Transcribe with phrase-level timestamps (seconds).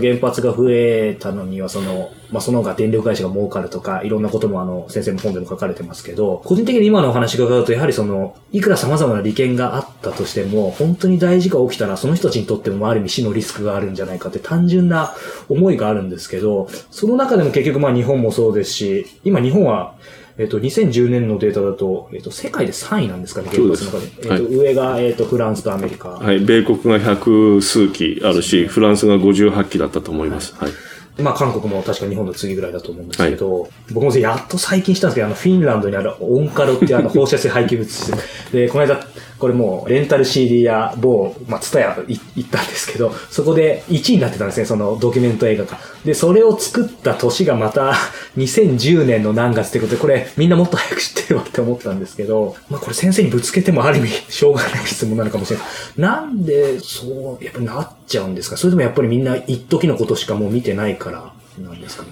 [0.00, 15.16] 原発が増えたのには、その、まあ、その他電力会社が儲かるとか、いろんなこともあの、先生の本でも書かれてますけど、個人的に今のお話伺うと、やはりその、いくら様々な利権があったとしても、本当に大事が起きたら、その人たちにとっても、ある意味死のリスクがあるんじゃないかって単純な
[15.48, 19.96] 思いがあるんですけど、その中でも結局まあ日本もそうですし、今日本は、
[20.38, 24.06] えっと、2010年のデータだと、えっと、世界で3位なんですかね、原発の中で。
[24.06, 26.10] えっと、はい、上が、えっと、フランスとアメリカ。
[26.10, 30.54] はい、米国が百数機あるし、フランスが58機だったと思います。
[30.54, 30.72] はい。
[31.20, 38.12] まあ、韓国も確か日本の次ぐらいだと思うんですけど、はい、僕もやっと最近したんですけど、あの、フィンランドにあるオンカロっていうあの放射性廃棄物
[38.52, 39.04] で、この間、
[39.38, 45.78] これもうレンタル CD や某、まあ、ツタヤ行ったんですけど、そこで1位になってたんですね、そのドキュメント映画が。
[46.04, 47.94] で、それを作った年がまた
[48.36, 55.66] 2010年の何月ってことで、これみんなもっと早く知ってるわって思ったんですけど、まあこれ先生にぶつけてもある意味しょうがない質問なのかもしれない。
[55.98, 58.56] なんでそう、やっぱなっちゃうんですか？
[58.56, 62.10] それともやっぱりみんな一時のことしかもう見てないからなんですかね。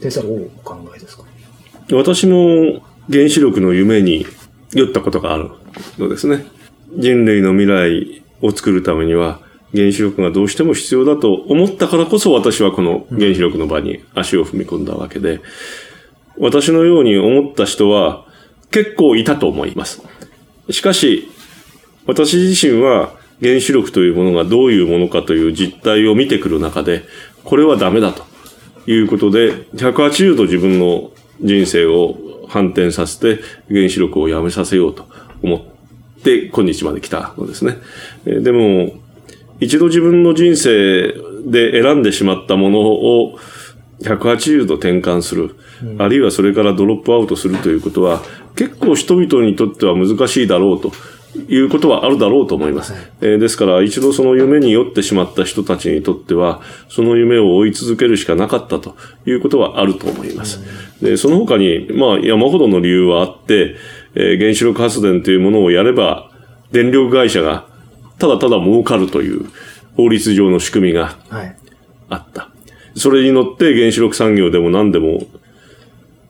[0.00, 1.24] 先生はどうお考えですか？
[1.92, 4.26] 私も原子力の夢に
[4.72, 5.50] 酔ったことがある
[5.98, 6.44] のですね。
[6.96, 9.40] 人類の未来を作るためには、
[9.74, 15.40] 原子力がどうしても必要だと思ったからこそ私はこの原子力の場に足を踏み込んだわけで、
[16.38, 18.26] 私のように思った人は
[18.70, 20.02] 結構いたと思います。
[20.70, 21.28] しかし、
[22.06, 27.04] 私自身は原子力というものがどういうものかという実態を見てくる中で、
[27.44, 28.24] これはダメだと。
[28.86, 32.16] いうことで、180度自分の人生を
[32.48, 35.08] 反転させて原子力をやめさせようと
[35.42, 35.75] 思って
[36.26, 37.78] で、今日まで来たのですね。
[38.24, 38.94] でも、
[39.60, 41.14] 一度自分の人生
[41.46, 43.38] で選んでしまったものを
[44.00, 45.54] 180度転換する、
[45.84, 48.22] うん、あるいはそれからドロップアウトするということは、
[48.56, 50.90] 結構人々にとっては難しいだろうと
[51.48, 52.92] いうことはあるだろうと思います。
[52.92, 60.60] はい、えー、ですから、一度その夢に酔ってしまった人たちにとっては、その夢を追い続けるしかなかったということはあると思います。
[61.00, 63.76] うん、でその他に、まあ、山ほどの理由はあって、
[64.16, 66.30] えー、原子力発電というものをやれば、
[66.72, 67.66] 電力会社が
[68.18, 69.46] ただただ儲かるという
[69.96, 71.16] 法律上の仕組みが
[72.08, 72.42] あった。
[72.42, 72.50] は
[72.94, 75.20] い、それに乗って原子力産業でも何でも、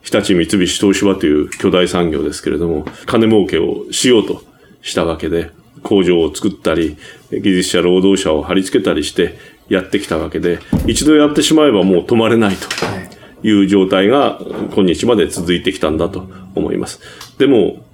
[0.02, 4.42] 日立三菱東芝という巨大産業ですけれども、金儲けをしようと
[4.82, 5.50] したわけで、
[5.82, 6.96] 工場を作ったり、
[7.30, 9.38] 技術者、労働者を貼り付けたりして
[9.68, 12.66] やってきたわけで、一度やってしまえばもう止まれないと。
[13.42, 14.40] いう状態が
[14.74, 17.00] 今日まで続いてきたんだと思います。
[17.38, 17.84] でも、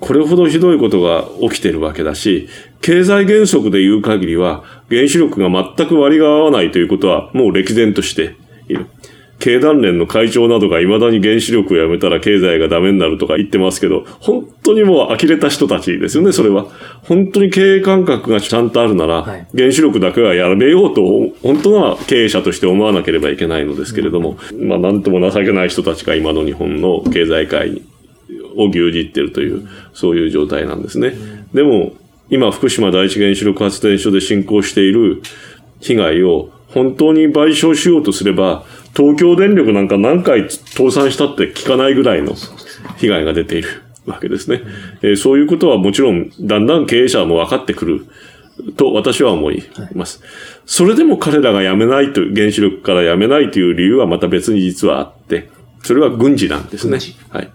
[0.00, 2.48] これほどひどいことが起きてるわけだし、
[2.82, 8.36] 経済原則で言う限りは、原子力が全く割が合わないということはもう歴然として
[8.68, 8.86] いる。
[9.40, 16.66] 経団連の会長などが未だに原子力をやめたら経済がダメになるとか言ってますけど、本当にもう呆れた人たちですよね、それは。
[17.02, 19.22] 本当に経営感覚がちゃんとあるなら、
[19.54, 21.02] 原子力だけはやめようと、
[21.42, 27.82] 本当は経営者として思わなければいけないのですけれども、まあなんとも情けない人たちが今の日本の経済界
[28.56, 31.14] を牛耳っているという、そういう状態なんですね。
[31.52, 31.92] でも、
[32.30, 35.22] 今福島第一原子力発電所で進行している
[35.80, 38.64] 被害を本当に賠償しようとすれば、
[38.96, 42.34] 東京電力なんか何回倒産したって聞かないぐらいの
[42.96, 43.68] 被害が出ている
[44.06, 44.62] わけですね。
[45.02, 48.06] えー、そういうことはもちろん、だんだん経営者も分かってくる
[48.76, 49.62] と私は思い
[49.94, 50.22] ます。
[50.66, 55.50] それでも彼らが辞めないと、原子力から辞めないという理由はまた別に実はあって、
[55.82, 56.98] それは軍事なんですね。
[57.30, 57.50] はい。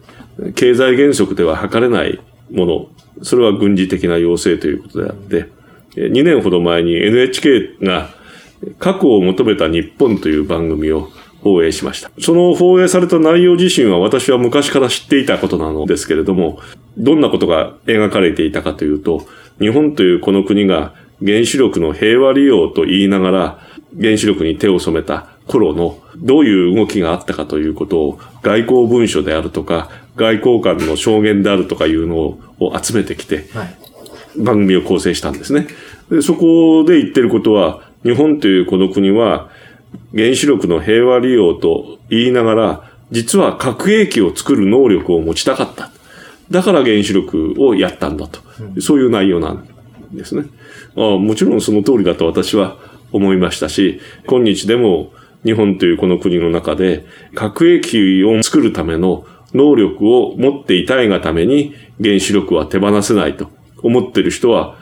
[0.56, 2.20] 経済原則では測れない
[2.52, 2.88] もの、
[3.22, 5.50] それは軍事的な要請ということであって、
[5.96, 8.10] 2年ほど前に NHK が
[8.78, 11.10] 核を求めた日本という番組を
[11.42, 12.12] 放映しました。
[12.20, 16.60] その放映された内容自身は私は昔から知っていたことなのですけれども、
[16.98, 19.26] どんなことが描かれていたかというと、
[19.60, 20.94] 日本というこの国が
[21.26, 23.60] 原子力の平和利用と言いながら、
[24.00, 29.90] 原子力に手を染めた頃のどういう動きがあったかということを外交文書であるとか、
[30.20, 32.18] 外交官の証言であるとかいうの
[32.60, 33.46] を集めてきて、
[34.38, 35.68] 番組を構成したんですね。
[36.12, 39.50] でそこで言ってることは、日本というこの国は、
[40.14, 45.90] 原子力の平和利用と言いながら、実は核兵器を作る能力を持ちたかった。
[46.52, 48.42] だから原子力をやったんだと。
[48.82, 49.68] そういう内容なん
[50.12, 50.44] ですね。
[50.96, 52.78] あもちろんその通りだと私は
[53.12, 55.12] 思いましたし、今日でも
[55.46, 63.50] 日本というこの国の中で核兵器を作るための能力を持っていたいがために原子力は手放せないと
[63.82, 64.78] 思ってる人は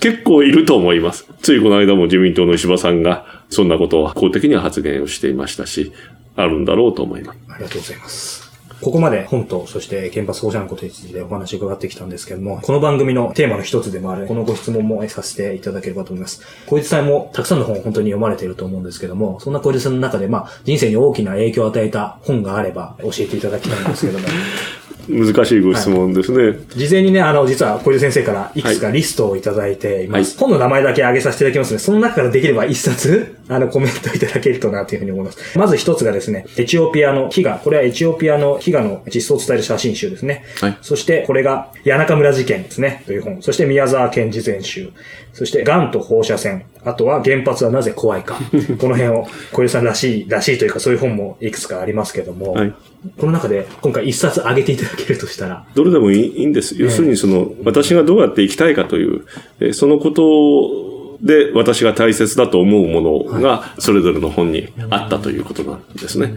[0.00, 1.26] 結構いると思います。
[1.42, 5.92] ついこの間も自民党の石破さんがそんなことを公的には発言をしていましたし、
[6.36, 7.38] あるんだろうと思います。
[7.48, 8.47] ありがとうございます。
[8.80, 16.42] ここまで本と、そして原発放射能のことについてお話を伺ってきたんですけども、この番組のテーマの一つでもある、このご質問もさせていただければと思います。
[16.66, 24.26] 小池さんもたくさんの本を本当に読まれていると思うんですけども、そんな小池さんの中で、まあ、人生に大きな影響を与えた本があれば教えていただきたいんですけども。
[25.08, 30.36] 難しいご質問ですね、はい、事前にね、あの、実は小出先生からいくつかリストをいただいています。
[30.36, 35.58] はい、本の名前だけ挙げさせていただきますので、その中からできれば一冊、あの、コメントいただけるとなというふうに思います。
[35.58, 37.62] まず一つがですね、エチオピアの飢餓。
[37.62, 40.44] これはエチオピアの飢餓の実相を伝える写真集ですね。
[40.60, 43.42] はい、そして、これが、谷中村事件ですね、という本。
[43.42, 44.90] そして、宮沢賢治全集。
[45.32, 46.64] そして、癌と放射線。
[46.88, 48.38] あとは、原発はなぜ怖いか。
[48.80, 52.72] この辺を、小出さんらしい、らしいというか、そういう本もいくつかありますけども、はい、
[53.18, 55.66] この中で今回一冊挙げていただけるとしたら。
[55.74, 56.74] どれでもいいんです。
[56.78, 63.00] 要するにその、私がどうやって生きたいかという、そのことで私が大切だと思うも
[63.30, 66.36] のがそれぞれの本にあったということなんですね。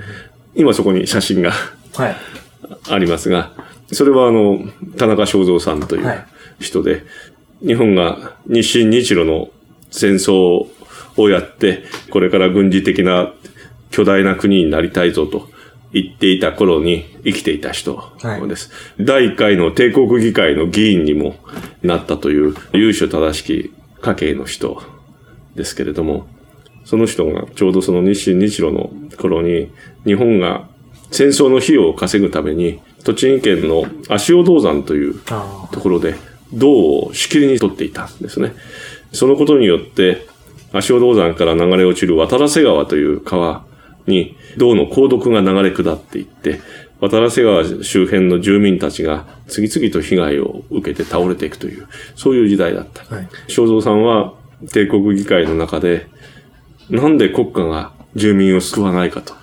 [0.56, 1.54] 今そこに写真が
[2.90, 3.54] ありますが、
[3.92, 4.60] それはあの、
[4.98, 6.26] 田中正造さんという
[6.60, 7.04] 人で、
[7.66, 9.50] 日本が日清日露の
[9.92, 10.68] 戦争
[11.18, 13.32] をやって、これから軍事的な
[13.92, 15.50] 巨大な国になりたいぞと
[15.94, 18.14] 言っていた頃に生きていた人
[18.48, 18.72] です。
[18.98, 21.36] はい、第1回の帝国議会の議員にも
[21.84, 24.82] なったという優秀正しき家系の人
[25.56, 26.28] ですけれども、
[26.86, 29.72] その人がちょうどその日清日露の頃に
[30.06, 30.68] 日本が
[31.12, 35.22] 戦争の費用を稼ぐために栃木県の足尾銅山という
[35.72, 36.16] ところで
[36.54, 38.54] 銅をしきりに取っていたんですね。
[39.12, 40.28] そのことによって
[40.74, 43.66] 足尾銅山から流れ落ちる渡良瀬川という川
[44.08, 46.62] に銅の鉱毒が流れ下っていって、
[47.00, 53.04] 渡良瀬川周辺の住民たちが次々と被害を受けて倒れていくという、そういう時代だった。
[53.14, 54.34] はい、正蔵さんは
[54.72, 56.08] 帝国議会の中で、
[56.90, 59.34] なんで国家が住民を救わないかと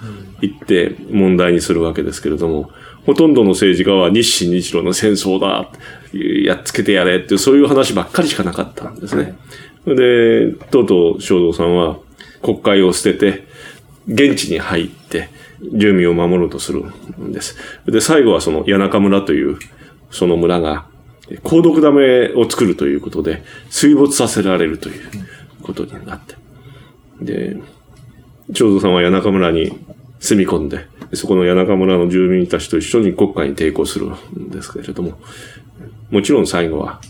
[0.40, 2.70] 言って問題にするわけですけれども、
[3.08, 5.70] ほとんどの政治家は日清日露の戦争だ、
[6.12, 9.34] やっつけてやれって、そういう話ばっかりしかなかったんですね。
[9.86, 11.96] で、とうとう正蔵さんは
[12.42, 13.46] 国会を捨てて、
[14.06, 15.30] 現地に入って、
[15.72, 16.84] 住民を守ろうとする
[17.18, 17.56] んです。
[17.86, 19.56] で、最後はその谷中村という、
[20.10, 20.84] その村が、
[21.42, 25.00] 鉱毒ダメを作るということで、水没させられるという
[25.62, 26.34] ことになって。
[27.22, 27.56] で、
[28.52, 29.72] 長蔵さんは谷中村に
[30.20, 35.18] 住み込んで、そこの谷中村の住民たちと一緒に国家に抵抗するんですけれども、
[36.10, 37.00] もちろん最後は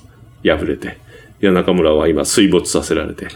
[0.45, 0.99] 敗れて、
[1.41, 3.29] 谷中村は今水没させられて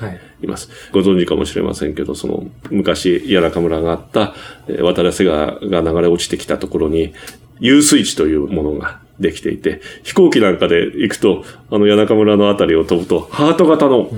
[0.42, 0.68] います。
[0.68, 4.34] はい、ご存知かもしれませんけど、その昔谷中村があった
[4.82, 7.14] 渡良瀬川が流れ落ちてきたところに
[7.60, 14.10] 遊水地というものができていて、飛行機なんかで行くと、あの谷中村のあたりを飛ぶと、ハート型の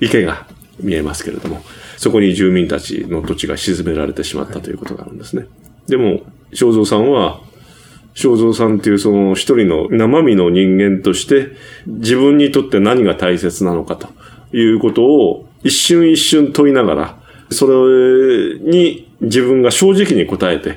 [0.00, 0.46] 池が
[0.80, 1.62] 見えますけれども、
[2.02, 5.46] そこに住民たちの土地が沈められてしまったということがあるんですね。
[5.86, 6.22] でも、
[6.52, 7.40] 正蔵さんは
[8.14, 11.52] 正蔵さんっていうその一人の生身の人間として
[11.86, 14.08] 自分にとって何が大切なのかと
[14.52, 17.18] いうことを一瞬一瞬問いながら、
[17.52, 20.74] それに自分が正直に答えて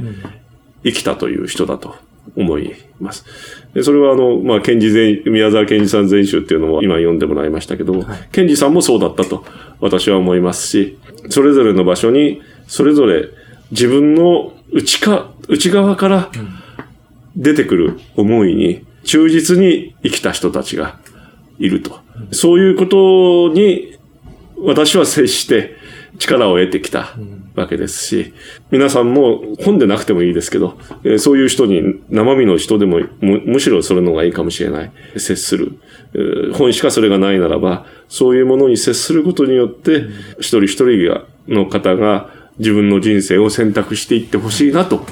[0.83, 1.95] 生きたという人だと
[2.37, 3.25] 思います。
[3.73, 9.43] でそれはあの、まあ、賢治全、宮沢賢治さん全集っていうのも今読んでもらいましたけど賢治さんもそうだったと
[9.81, 13.29] 私は思いますし、それぞれの場所に、それぞれ
[13.71, 16.31] 自分の内か、内側から、
[17.35, 20.97] 出てくる思いに忠実に生きた人たちが
[21.59, 21.99] いると。
[22.31, 23.97] そういうことに
[24.57, 25.75] 私は接して
[26.17, 27.15] 力を得てきた
[27.55, 28.33] わけですし、
[28.71, 30.77] 皆さんも本でなくてもいいですけど、
[31.17, 34.91] そういう人に生身の人でもむしろそれの方がいいかもしれない。
[35.17, 35.77] 接する。
[36.53, 40.05] 本しかそれがないならば、そういうものに接することによって、
[40.39, 45.05] 一人一人がの方が自分の人生を選択していってほしいなと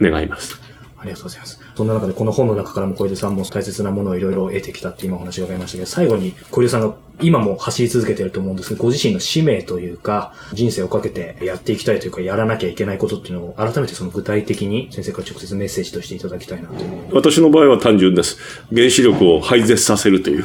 [0.00, 0.60] 願います。
[0.98, 1.59] ありがとうございます。
[1.76, 16.74] そんな中でこの本の中からも小出さんも大切なものをいろいろ得てきたって今お話が伺いましたけど、最後に小出さんが今も走り続けていると思うんですけど、ご自身の使命というか、人生をかけてやっていきたいというか、やらなきゃいけないことっていうのを改めてその具体的に先生から直接メッセージとしていただきたいなと
[17.12, 18.38] 私の場合は単純です。
[18.74, 20.44] 原子力を廃絶させるという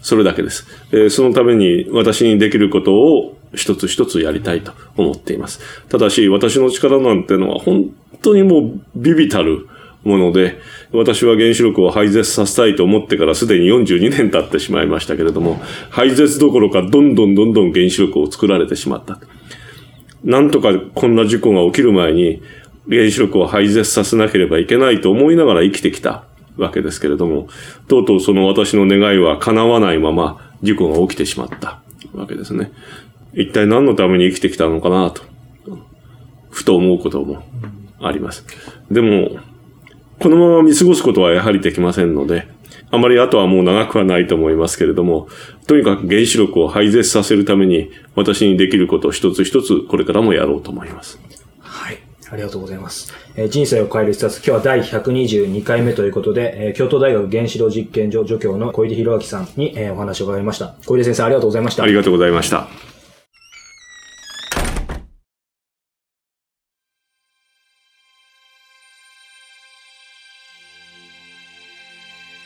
[0.00, 0.66] それだけです。
[0.90, 5.60] えーそのために私にできることを一つ一つやりたいと思っています。
[5.88, 7.90] ただし、私の力なんてのは本
[8.22, 9.68] 当にもうビビたる
[10.04, 10.58] もので、
[10.92, 19.20] 私は原子力を廃絶させたいと思ってからすでに42年経ってしまいましたけれども、廃絶どころかどんどんどんどん原子力を作られてしまった。
[20.24, 22.42] なんとかこんな事故が起きる前に
[22.88, 26.24] 原子力を廃絶させなければいけないと思いながら生きてきた
[26.56, 27.48] わけですけれども、
[27.88, 31.80] とうとうその私の願いは叶わないまま事故が起きてしまった
[32.12, 32.72] わけですね。
[33.34, 35.22] 一体何のために生きてきたのかなと、
[36.50, 37.42] ふと思うことも
[38.00, 38.44] あります。
[38.90, 39.38] でも、
[40.22, 42.46] このまま見過ごすことはやはりできませんので、
[42.92, 45.26] あまり後はもう長くはないと思いますけれども、
[45.66, 51.18] とにかく原子力を廃絶させるために私にできることを一つ一つこれからもやろうと思います。
[51.58, 51.98] はい。
[52.30, 53.12] ありがとうございます。
[53.34, 60.76] えー人生を変える一冊、今日は第122回目ということで、えー京都大学原子炉実験所助教の小出博明さんに、えーお話を伺いました。
[60.86, 61.82] 小出先生、ありがとうございました。
[61.82, 62.91] ありがとうございました。